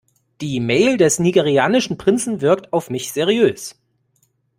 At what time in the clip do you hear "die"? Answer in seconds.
0.41-0.59